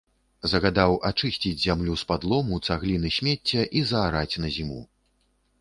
[0.53, 4.81] Загадаў ачысціць зямлю з-пад лому, цаглін і смецця і заараць на зіму.